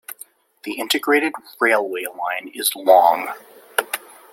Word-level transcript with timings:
The 0.63 0.79
integrated 0.79 1.33
railway 1.59 2.05
line 2.17 2.49
is 2.55 2.75
long. 2.75 3.31